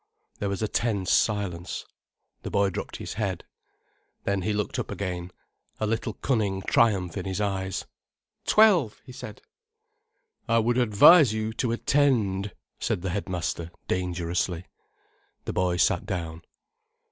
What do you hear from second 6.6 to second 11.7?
triumph in his eyes. "Twelve," he said. "I would advise you